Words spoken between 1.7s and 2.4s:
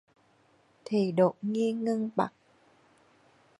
ngưng bặt